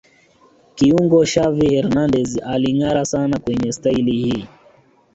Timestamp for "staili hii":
3.71-4.47